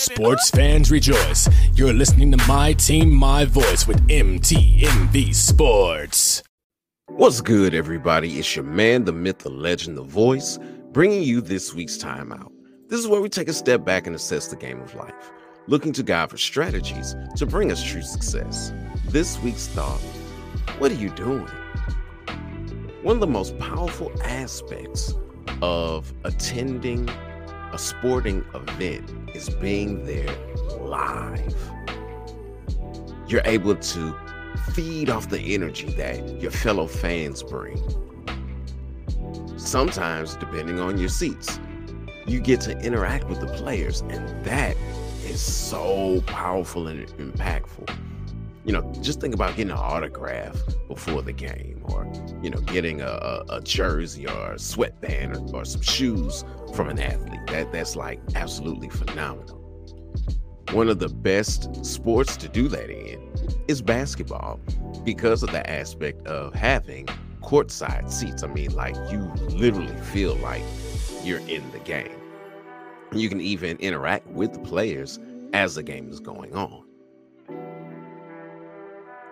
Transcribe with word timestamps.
Sports 0.00 0.48
fans 0.48 0.90
rejoice. 0.90 1.46
You're 1.74 1.92
listening 1.92 2.30
to 2.32 2.38
My 2.48 2.72
Team, 2.72 3.14
My 3.14 3.44
Voice 3.44 3.86
with 3.86 4.00
MTMV 4.08 5.34
Sports. 5.34 6.42
What's 7.08 7.42
good, 7.42 7.74
everybody? 7.74 8.38
It's 8.38 8.56
your 8.56 8.64
man, 8.64 9.04
the 9.04 9.12
myth, 9.12 9.40
the 9.40 9.50
legend, 9.50 9.98
the 9.98 10.02
voice, 10.02 10.58
bringing 10.92 11.22
you 11.22 11.42
this 11.42 11.74
week's 11.74 11.98
timeout. 11.98 12.50
This 12.88 12.98
is 12.98 13.08
where 13.08 13.20
we 13.20 13.28
take 13.28 13.48
a 13.48 13.52
step 13.52 13.84
back 13.84 14.06
and 14.06 14.16
assess 14.16 14.48
the 14.48 14.56
game 14.56 14.80
of 14.80 14.94
life, 14.94 15.32
looking 15.66 15.92
to 15.92 16.02
God 16.02 16.30
for 16.30 16.38
strategies 16.38 17.14
to 17.36 17.44
bring 17.44 17.70
us 17.70 17.84
true 17.84 18.00
success. 18.00 18.72
This 19.08 19.38
week's 19.40 19.66
thought 19.66 20.00
What 20.78 20.92
are 20.92 20.94
you 20.94 21.10
doing? 21.10 21.46
One 23.02 23.16
of 23.16 23.20
the 23.20 23.26
most 23.26 23.58
powerful 23.58 24.10
aspects 24.22 25.14
of 25.60 26.14
attending 26.24 27.06
a 27.72 27.78
sporting 27.78 28.44
event 28.54 29.10
is 29.34 29.48
being 29.48 30.04
there 30.04 30.34
live. 30.78 31.54
You're 33.26 33.42
able 33.44 33.76
to 33.76 34.16
feed 34.72 35.08
off 35.08 35.28
the 35.28 35.54
energy 35.54 35.90
that 35.92 36.40
your 36.40 36.50
fellow 36.50 36.86
fans 36.86 37.42
bring. 37.42 37.80
Sometimes, 39.56 40.36
depending 40.36 40.80
on 40.80 40.98
your 40.98 41.08
seats, 41.08 41.60
you 42.26 42.40
get 42.40 42.60
to 42.62 42.78
interact 42.80 43.28
with 43.28 43.40
the 43.40 43.46
players, 43.46 44.00
and 44.02 44.44
that 44.44 44.76
is 45.24 45.40
so 45.40 46.22
powerful 46.26 46.88
and 46.88 47.06
impactful 47.18 47.88
you 48.64 48.72
know, 48.72 48.92
just 49.00 49.20
think 49.20 49.34
about 49.34 49.56
getting 49.56 49.70
an 49.70 49.78
autograph 49.78 50.56
before 50.86 51.22
the 51.22 51.32
game 51.32 51.80
or, 51.84 52.10
you 52.42 52.50
know, 52.50 52.60
getting 52.60 53.00
a, 53.00 53.42
a 53.48 53.60
jersey 53.62 54.26
or 54.26 54.52
a 54.52 54.58
sweatband 54.58 55.36
or, 55.36 55.56
or 55.56 55.64
some 55.64 55.80
shoes 55.80 56.44
from 56.74 56.88
an 56.88 56.98
athlete. 56.98 57.40
That 57.46 57.72
that's 57.72 57.96
like 57.96 58.20
absolutely 58.34 58.90
phenomenal. 58.90 59.56
One 60.72 60.88
of 60.88 60.98
the 60.98 61.08
best 61.08 61.84
sports 61.84 62.36
to 62.36 62.48
do 62.48 62.68
that 62.68 62.90
in 62.90 63.20
is 63.66 63.82
basketball 63.82 64.60
because 65.04 65.42
of 65.42 65.50
the 65.50 65.68
aspect 65.68 66.26
of 66.26 66.54
having 66.54 67.06
courtside 67.42 68.10
seats. 68.10 68.42
I 68.42 68.46
mean, 68.48 68.74
like 68.74 68.94
you 69.10 69.32
literally 69.48 69.96
feel 70.02 70.36
like 70.36 70.62
you're 71.24 71.40
in 71.40 71.68
the 71.72 71.80
game. 71.80 72.16
You 73.12 73.28
can 73.28 73.40
even 73.40 73.78
interact 73.78 74.26
with 74.28 74.52
the 74.52 74.60
players 74.60 75.18
as 75.52 75.74
the 75.74 75.82
game 75.82 76.08
is 76.10 76.20
going 76.20 76.54
on. 76.54 76.84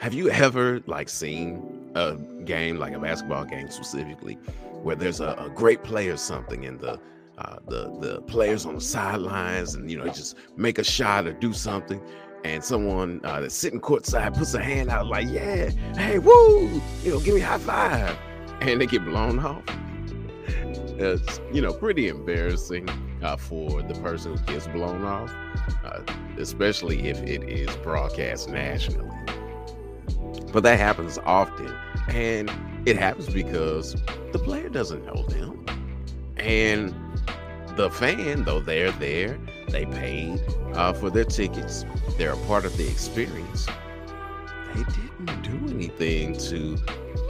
Have 0.00 0.14
you 0.14 0.30
ever 0.30 0.80
like 0.86 1.10
seen 1.10 1.92
a 1.94 2.16
game 2.46 2.78
like 2.78 2.94
a 2.94 2.98
basketball 2.98 3.44
game 3.44 3.68
specifically 3.68 4.38
where 4.82 4.96
there's 4.96 5.20
a, 5.20 5.34
a 5.38 5.50
great 5.50 5.82
play 5.82 6.08
or 6.08 6.16
something 6.16 6.64
and 6.64 6.80
the 6.80 6.98
uh, 7.36 7.58
the 7.68 7.94
the 8.00 8.22
players 8.22 8.64
on 8.64 8.76
the 8.76 8.80
sidelines 8.80 9.74
and 9.74 9.90
you 9.90 9.98
know 9.98 10.06
just 10.06 10.38
make 10.56 10.78
a 10.78 10.84
shot 10.84 11.26
or 11.26 11.34
do 11.34 11.52
something 11.52 12.00
and 12.44 12.64
someone 12.64 13.20
uh, 13.24 13.40
that's 13.40 13.54
sitting 13.54 13.78
courtside 13.78 14.34
puts 14.34 14.54
a 14.54 14.62
hand 14.62 14.88
out 14.88 15.06
like 15.06 15.26
yeah 15.28 15.68
hey 15.94 16.18
woo 16.18 16.80
you 17.04 17.10
know 17.10 17.20
give 17.20 17.34
me 17.34 17.42
a 17.42 17.46
high 17.46 17.58
five. 17.58 18.16
And 18.62 18.80
they 18.80 18.86
get 18.86 19.04
blown 19.04 19.38
off. 19.38 19.62
It's 20.46 21.40
you 21.52 21.60
know 21.60 21.74
pretty 21.74 22.08
embarrassing 22.08 22.88
uh, 23.22 23.36
for 23.36 23.82
the 23.82 23.94
person 24.00 24.34
who 24.34 24.44
gets 24.50 24.66
blown 24.66 25.04
off 25.04 25.30
uh, 25.84 26.00
especially 26.38 27.08
if 27.10 27.18
it 27.22 27.42
is 27.46 27.76
broadcast 27.76 28.48
nationally 28.48 29.10
but 30.52 30.62
that 30.62 30.78
happens 30.78 31.18
often. 31.24 31.74
And 32.08 32.50
it 32.86 32.96
happens 32.96 33.28
because 33.28 33.94
the 34.32 34.38
player 34.38 34.68
doesn't 34.68 35.04
know 35.04 35.22
them. 35.24 35.64
And 36.36 36.94
the 37.76 37.90
fan, 37.90 38.44
though 38.44 38.60
they're 38.60 38.92
there, 38.92 39.38
they 39.68 39.86
paid 39.86 40.40
uh, 40.74 40.92
for 40.92 41.10
their 41.10 41.24
tickets, 41.24 41.84
they're 42.18 42.32
a 42.32 42.46
part 42.46 42.64
of 42.64 42.76
the 42.76 42.88
experience. 42.88 43.66
They 44.74 44.84
didn't 44.84 45.42
do 45.42 45.74
anything 45.74 46.36
to 46.38 46.78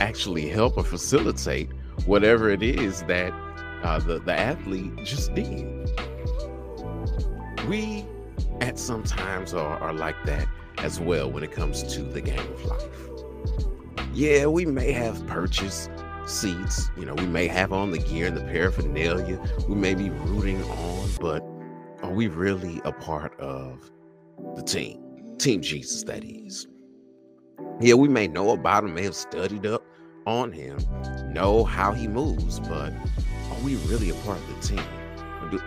actually 0.01 0.49
help 0.49 0.77
or 0.77 0.85
facilitate 0.85 1.71
whatever 2.07 2.51
it 2.51 2.63
is 2.63 3.03
that 3.05 3.33
uh, 3.83 3.99
the, 3.99 4.21
the 4.21 4.39
athlete 4.39 4.93
just 5.05 5.35
did. 5.35 5.91
We 7.69 8.05
at 8.61 8.79
some 8.79 9.05
times 9.05 9.55
are, 9.55 9.79
are 9.79 9.93
like 9.93 10.17
that 10.25 10.47
as 10.83 11.01
well 11.01 11.31
when 11.31 11.43
it 11.43 11.53
comes 11.53 11.83
to 11.95 12.03
the 12.03 12.21
game 12.21 12.39
of 12.39 12.65
life 12.65 13.11
yeah, 14.13 14.47
we 14.47 14.67
may 14.67 14.93
have 14.93 15.25
purchased 15.27 15.91
seats. 16.27 16.91
You 16.97 17.07
know, 17.07 17.15
we 17.15 17.27
may 17.27 17.47
have 17.47 17.73
on 17.73 17.91
the 17.91 17.99
gear 17.99 18.27
and 18.27 18.37
the 18.37 18.43
paraphernalia. 18.43 19.41
We 19.69 19.77
may 19.77 19.95
be 19.95 20.11
rooting 20.11 20.63
on, 20.65 21.11
but 21.21 21.43
are 22.03 22.13
we 22.13 22.29
really 22.29 22.81
a 22.85 22.93
part 22.93 23.39
of 23.39 23.91
the 24.57 24.63
team? 24.63 25.01
Team 25.39 25.63
Jesus, 25.63 26.03
that 26.05 26.25
is. 26.25 26.67
Yeah, 27.81 27.95
we 27.95 28.09
may 28.09 28.27
know 28.27 28.51
about 28.51 28.85
him, 28.85 28.95
may 28.95 29.05
have 29.05 29.15
studied 29.15 29.65
up 29.65 29.85
on 30.27 30.53
him, 30.53 30.79
know 31.33 31.65
how 31.65 31.93
he 31.93 32.09
moves, 32.09 32.61
but 32.61 32.93
are 32.93 33.65
we 33.65 33.77
really 33.77 34.11
a 34.11 34.15
part 34.15 34.39
of 34.39 34.61
the 34.61 34.77
team? 34.77 34.85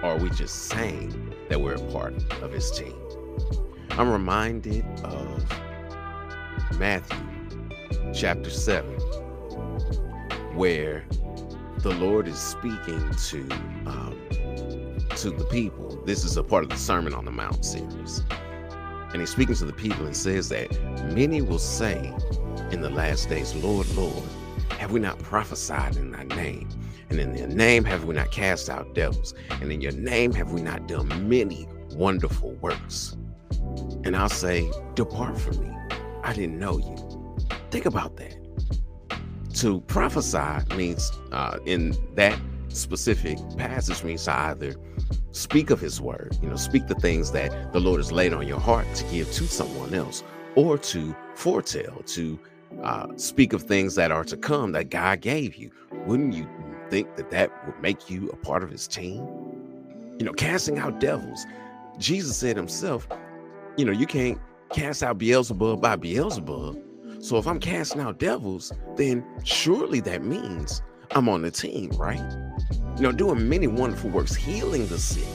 Or 0.04 0.12
are 0.12 0.18
we 0.18 0.30
just 0.30 0.66
saying 0.66 1.34
that 1.50 1.60
we're 1.60 1.74
a 1.74 1.92
part 1.92 2.14
of 2.42 2.52
his 2.52 2.70
team? 2.72 2.94
I'm 3.96 4.10
reminded 4.12 4.84
of 5.04 5.46
Matthew 6.80 7.20
chapter 8.12 8.50
7, 8.50 8.90
where 10.56 11.06
the 11.78 11.92
Lord 11.92 12.28
is 12.28 12.40
speaking 12.40 13.12
to 13.12 13.50
um, 13.86 14.20
to 15.18 15.30
the 15.30 15.46
people. 15.52 16.02
This 16.08 16.26
is 16.26 16.38
a 16.38 16.44
part 16.44 16.64
of 16.64 16.72
the 16.72 16.76
Sermon 16.76 17.14
on 17.14 17.24
the 17.26 17.32
Mount 17.32 17.64
series. 17.64 18.24
And 19.12 19.22
he's 19.22 19.30
speaking 19.30 19.54
to 19.56 19.66
the 19.66 19.74
people 19.74 20.08
and 20.08 20.18
says 20.18 20.50
that 20.50 20.72
many 21.14 21.44
will 21.44 21.60
say 21.60 22.12
in 22.72 22.82
the 22.82 22.90
last 22.90 23.30
days, 23.30 23.54
Lord, 23.54 23.88
Lord, 23.90 24.24
have 24.80 24.92
we 24.92 25.02
not 25.02 25.20
prophesied 25.20 25.98
in 25.98 26.10
thy 26.10 26.24
name? 26.24 26.68
And 27.12 27.20
in 27.20 27.38
your 27.38 27.48
name 27.48 27.84
have 27.84 28.06
we 28.06 28.16
not 28.16 28.32
cast 28.32 28.72
out 28.72 28.96
devils? 28.96 29.36
And 29.62 29.72
in 29.72 29.82
your 29.82 29.92
name 29.92 30.34
have 30.34 30.52
we 30.52 30.64
not 30.64 30.88
done 30.88 31.30
many 31.30 31.68
wonderful 31.92 32.54
works? 32.54 33.16
And 34.04 34.16
I'll 34.16 34.30
say, 34.30 34.70
Depart 34.96 35.40
from 35.40 35.60
me. 35.62 35.74
I 36.24 36.34
didn't 36.34 36.60
know 36.60 36.78
you. 36.78 36.96
Think 37.72 37.86
about 37.86 38.18
that. 38.18 38.36
To 39.56 39.82
prophesy 39.82 40.76
means, 40.76 41.12
uh, 41.32 41.60
in 41.66 41.96
that 42.16 42.40
specific 42.70 43.38
passage, 43.58 44.04
means 44.04 44.26
to 44.26 44.34
either 44.34 44.76
speak 45.32 45.70
of 45.70 45.80
his 45.80 46.00
word, 46.00 46.38
you 46.42 46.50
know, 46.50 46.56
speak 46.56 46.88
the 46.88 46.96
things 46.96 47.32
that 47.32 47.74
the 47.74 47.80
Lord 47.80 48.00
has 48.00 48.12
laid 48.12 48.34
on 48.34 48.48
your 48.48 48.60
heart 48.60 48.86
to 48.96 49.04
give 49.06 49.32
to 49.34 49.48
someone 49.48 49.94
else, 49.94 50.24
or 50.56 50.78
to 50.78 51.16
foretell, 51.36 52.04
to 52.08 52.40
uh, 52.84 53.08
speak 53.16 53.54
of 53.54 53.64
things 53.64 53.96
that 53.96 54.12
are 54.12 54.24
to 54.24 54.38
come 54.38 54.72
that 54.74 54.90
God 54.90 55.22
gave 55.22 55.56
you. 55.56 55.72
Wouldn't 56.06 56.34
you 56.34 56.48
think 56.90 57.16
that 57.16 57.32
that 57.32 57.66
would 57.66 57.80
make 57.82 58.10
you 58.10 58.30
a 58.30 58.36
part 58.36 58.64
of 58.64 58.70
his 58.70 58.88
team? 58.88 59.26
You 60.20 60.26
know, 60.26 60.34
casting 60.34 60.80
out 60.80 61.00
devils. 61.00 61.46
Jesus 61.98 62.38
said 62.38 62.56
himself, 62.56 63.08
you 63.78 63.86
know, 63.86 63.92
you 63.92 64.06
can't 64.06 64.40
cast 64.72 65.04
out 65.04 65.18
Beelzebub 65.18 65.82
by 65.82 65.96
Beelzebub. 65.96 66.78
So 67.20 67.38
if 67.38 67.48
I'm 67.48 67.60
casting 67.60 68.02
out 68.02 68.20
devils, 68.20 68.72
then 68.98 69.26
surely 69.44 70.00
that 70.02 70.24
means 70.24 70.82
I'm 71.12 71.30
on 71.30 71.42
the 71.42 71.52
team, 71.52 71.90
right? 71.92 72.22
You 72.98 73.04
know, 73.04 73.12
doing 73.12 73.48
many 73.50 73.68
wonderful 73.68 74.10
works, 74.10 74.36
healing 74.36 74.88
the 74.88 75.00
sick, 75.00 75.28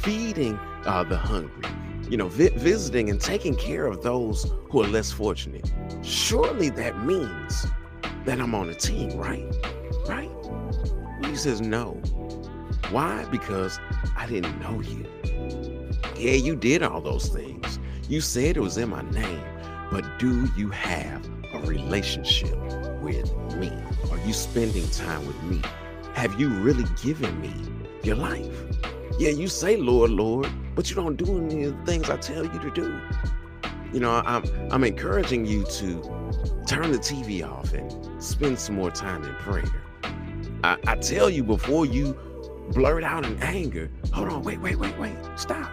feeding 0.00 0.58
uh, 0.84 1.04
the 1.04 1.16
hungry, 1.16 1.68
you 2.08 2.16
know, 2.16 2.28
vi- 2.28 2.56
visiting 2.56 3.10
and 3.10 3.20
taking 3.20 3.54
care 3.54 3.86
of 3.86 4.02
those 4.02 4.50
who 4.70 4.82
are 4.82 4.88
less 4.88 5.12
fortunate. 5.12 5.70
Surely 6.02 6.70
that 6.70 7.04
means 7.04 7.66
that 8.24 8.40
I'm 8.40 8.54
on 8.54 8.68
the 8.68 8.74
team, 8.74 9.16
right? 9.16 9.44
Right? 10.08 10.30
He 11.24 11.36
says 11.36 11.60
no. 11.60 11.92
Why? 12.90 13.24
Because 13.30 13.78
I 14.16 14.26
didn't 14.26 14.58
know 14.60 14.80
you. 14.80 15.06
Yeah, 16.18 16.32
you 16.32 16.56
did 16.56 16.82
all 16.82 17.02
those 17.02 17.28
things. 17.28 17.78
You 18.08 18.22
said 18.22 18.56
it 18.56 18.60
was 18.60 18.78
in 18.78 18.88
my 18.88 19.02
name. 19.10 19.42
But 19.90 20.18
do 20.18 20.48
you 20.56 20.70
have 20.70 21.28
a 21.52 21.60
relationship 21.60 22.56
with 23.02 23.34
me? 23.56 23.70
Are 24.10 24.18
you 24.26 24.32
spending 24.32 24.88
time 24.90 25.26
with 25.26 25.40
me? 25.42 25.60
Have 26.14 26.40
you 26.40 26.48
really 26.48 26.86
given 27.02 27.38
me 27.40 27.52
your 28.02 28.16
life? 28.16 28.48
Yeah, 29.18 29.30
you 29.30 29.46
say, 29.48 29.76
Lord, 29.76 30.10
Lord, 30.10 30.48
but 30.74 30.88
you 30.88 30.96
don't 30.96 31.16
do 31.16 31.38
any 31.38 31.64
of 31.64 31.76
the 31.78 31.84
things 31.84 32.08
I 32.08 32.16
tell 32.16 32.44
you 32.44 32.58
to 32.60 32.70
do. 32.70 32.98
You 33.92 34.00
know, 34.00 34.22
I'm 34.24 34.44
I'm 34.72 34.84
encouraging 34.84 35.44
you 35.46 35.64
to 35.64 36.02
turn 36.66 36.92
the 36.92 36.98
TV 36.98 37.46
off 37.46 37.72
and 37.74 38.22
spend 38.22 38.58
some 38.58 38.74
more 38.74 38.90
time 38.90 39.22
in 39.22 39.34
prayer. 39.36 39.82
I, 40.64 40.78
I 40.86 40.96
tell 40.96 41.28
you 41.28 41.44
before 41.44 41.84
you 41.86 42.18
blurt 42.72 43.04
out 43.04 43.24
in 43.26 43.38
anger, 43.42 43.90
hold 44.12 44.28
on, 44.28 44.42
wait, 44.42 44.60
wait, 44.60 44.76
wait, 44.76 44.98
wait, 44.98 45.16
stop. 45.36 45.70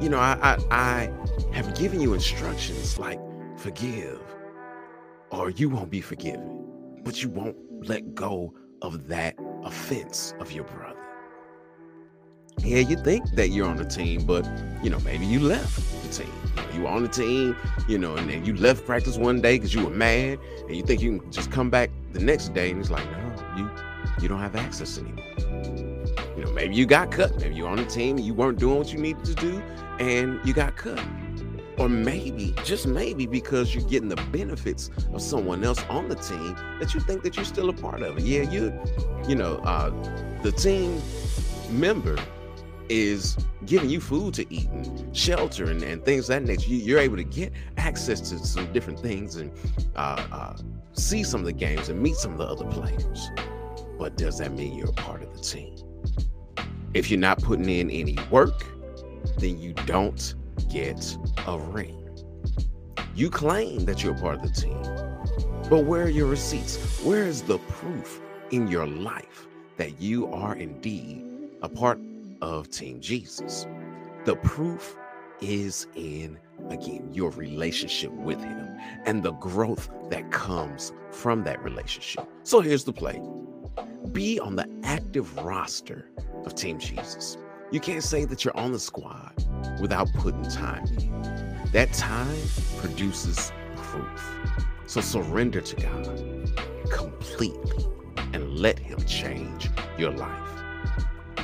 You 0.00 0.08
know, 0.08 0.18
I 0.18 0.38
I, 0.42 0.58
I 0.70 1.10
have 1.52 1.74
given 1.76 2.00
you 2.00 2.14
instructions 2.14 2.98
like 2.98 3.20
forgive, 3.56 4.20
or 5.30 5.50
you 5.50 5.68
won't 5.68 5.90
be 5.90 6.00
forgiven, 6.00 7.00
but 7.04 7.22
you 7.22 7.28
won't 7.28 7.56
let 7.86 8.14
go 8.14 8.54
of 8.82 9.08
that 9.08 9.36
offense 9.64 10.34
of 10.40 10.52
your 10.52 10.64
brother. 10.64 10.96
yeah, 12.62 12.78
you 12.78 12.96
think 12.96 13.24
that 13.34 13.48
you're 13.48 13.66
on 13.68 13.76
the 13.76 13.84
team, 13.84 14.24
but 14.26 14.46
you 14.82 14.90
know, 14.90 15.00
maybe 15.00 15.26
you 15.26 15.40
left 15.40 15.76
the 16.02 16.24
team. 16.24 16.32
You 16.74 16.82
were 16.82 16.88
on 16.88 17.02
the 17.02 17.08
team, 17.08 17.56
you 17.88 17.98
know, 17.98 18.16
and 18.16 18.28
then 18.30 18.44
you 18.44 18.54
left 18.56 18.86
practice 18.86 19.16
one 19.18 19.40
day 19.40 19.56
because 19.56 19.74
you 19.74 19.84
were 19.84 19.90
mad, 19.90 20.38
and 20.66 20.76
you 20.76 20.82
think 20.82 21.00
you 21.02 21.18
can 21.18 21.32
just 21.32 21.50
come 21.50 21.70
back 21.70 21.90
the 22.12 22.20
next 22.20 22.54
day, 22.54 22.70
and 22.70 22.80
it's 22.80 22.90
like, 22.90 23.04
no, 23.12 23.56
you 23.56 23.70
you 24.22 24.28
don't 24.28 24.40
have 24.40 24.56
access 24.56 24.98
anymore. 24.98 25.24
You 26.36 26.44
know, 26.44 26.52
maybe 26.52 26.74
you 26.74 26.86
got 26.86 27.10
cut. 27.10 27.38
Maybe 27.40 27.54
you're 27.54 27.68
on 27.68 27.76
the 27.76 27.84
team 27.84 28.16
and 28.16 28.24
you 28.24 28.34
weren't 28.34 28.58
doing 28.58 28.78
what 28.78 28.92
you 28.92 28.98
needed 28.98 29.24
to 29.24 29.34
do, 29.34 29.62
and 29.98 30.40
you 30.44 30.52
got 30.52 30.76
cut. 30.76 31.02
Or 31.78 31.88
maybe, 31.88 32.54
just 32.62 32.86
maybe, 32.86 33.26
because 33.26 33.74
you're 33.74 33.88
getting 33.88 34.08
the 34.08 34.22
benefits 34.30 34.90
of 35.14 35.22
someone 35.22 35.64
else 35.64 35.82
on 35.88 36.08
the 36.08 36.14
team 36.14 36.54
that 36.78 36.92
you 36.92 37.00
think 37.00 37.22
that 37.22 37.36
you're 37.36 37.44
still 37.44 37.70
a 37.70 37.72
part 37.72 38.02
of. 38.02 38.20
Yeah, 38.20 38.42
you, 38.42 38.78
you 39.26 39.34
know, 39.34 39.56
uh, 39.58 39.90
the 40.42 40.52
team 40.52 41.00
member 41.70 42.18
is 42.90 43.36
giving 43.66 43.88
you 43.88 44.00
food 44.00 44.34
to 44.34 44.52
eat 44.52 44.68
and 44.68 45.16
shelter 45.16 45.70
and, 45.70 45.82
and 45.82 46.04
things 46.04 46.26
that 46.26 46.42
nature. 46.42 46.68
You, 46.68 46.96
are 46.96 47.00
able 47.00 47.16
to 47.16 47.24
get 47.24 47.52
access 47.76 48.20
to 48.30 48.38
some 48.38 48.70
different 48.72 48.98
things 48.98 49.36
and 49.36 49.52
uh, 49.96 50.26
uh, 50.32 50.56
see 50.92 51.22
some 51.22 51.40
of 51.40 51.46
the 51.46 51.52
games 51.52 51.88
and 51.88 52.00
meet 52.02 52.16
some 52.16 52.32
of 52.32 52.38
the 52.38 52.46
other 52.46 52.66
players. 52.66 53.30
But 54.00 54.16
does 54.16 54.38
that 54.38 54.52
mean 54.52 54.76
you're 54.76 54.88
a 54.88 54.92
part 54.92 55.22
of 55.22 55.32
the 55.32 55.40
team? 55.40 55.76
If 56.92 57.08
you're 57.08 57.20
not 57.20 57.40
putting 57.40 57.68
in 57.68 57.88
any 57.90 58.18
work, 58.30 58.64
then 59.38 59.60
you 59.60 59.74
don't 59.86 60.34
get 60.68 61.16
a 61.46 61.56
ring. 61.56 61.96
You 63.14 63.30
claim 63.30 63.84
that 63.84 64.02
you're 64.02 64.16
a 64.16 64.20
part 64.20 64.36
of 64.36 64.42
the 64.42 64.60
team, 64.60 64.82
but 65.68 65.84
where 65.84 66.04
are 66.04 66.08
your 66.08 66.26
receipts? 66.26 66.76
Where 67.04 67.24
is 67.26 67.42
the 67.42 67.58
proof 67.58 68.20
in 68.50 68.66
your 68.66 68.86
life 68.86 69.46
that 69.76 70.00
you 70.00 70.26
are 70.32 70.56
indeed 70.56 71.24
a 71.62 71.68
part 71.68 71.98
of 72.42 72.70
Team 72.70 73.00
Jesus. 73.00 73.66
The 74.24 74.36
proof 74.36 74.96
is 75.40 75.86
in, 75.94 76.38
again, 76.68 77.08
your 77.12 77.30
relationship 77.30 78.12
with 78.12 78.40
Him 78.40 78.78
and 79.06 79.22
the 79.22 79.32
growth 79.32 79.88
that 80.10 80.30
comes 80.30 80.92
from 81.10 81.44
that 81.44 81.62
relationship. 81.62 82.28
So 82.42 82.60
here's 82.60 82.84
the 82.84 82.92
play 82.92 83.22
be 84.12 84.38
on 84.40 84.56
the 84.56 84.68
active 84.82 85.36
roster 85.38 86.08
of 86.44 86.54
Team 86.54 86.78
Jesus. 86.78 87.36
You 87.70 87.80
can't 87.80 88.02
say 88.02 88.24
that 88.24 88.44
you're 88.44 88.56
on 88.56 88.72
the 88.72 88.78
squad 88.78 89.32
without 89.80 90.12
putting 90.14 90.42
time 90.42 90.84
in. 90.86 91.60
That 91.72 91.92
time 91.92 92.36
produces 92.78 93.52
proof. 93.76 94.36
So 94.86 95.00
surrender 95.00 95.60
to 95.60 95.76
God 95.76 96.90
completely 96.90 97.86
and 98.32 98.58
let 98.58 98.78
Him 98.78 99.00
change 99.04 99.70
your 99.98 100.10
life. 100.10 100.48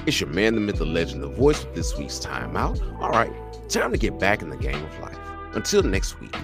It's 0.07 0.21
your 0.21 0.31
man, 0.31 0.55
the 0.55 0.61
myth, 0.61 0.77
the 0.77 0.87
legend, 0.87 1.23
the 1.23 1.29
voice 1.29 1.65
of 1.65 1.75
this 1.75 1.97
week's 1.97 2.19
timeout. 2.19 2.81
All 3.01 3.11
right, 3.11 3.33
time 3.69 3.93
to 3.93 3.99
get 3.99 4.19
back 4.19 4.43
in 4.43 4.51
the 4.51 4.57
game 4.57 4.83
of 4.85 4.99
life. 5.01 5.19
Until 5.53 5.83
next 5.83 6.21
week, 6.21 6.35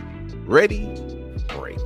ready, 0.44 0.84
break. 1.48 1.78